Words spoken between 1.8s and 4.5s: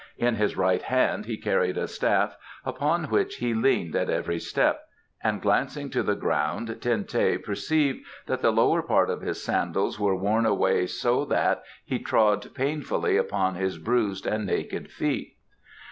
staff upon which he leaned at every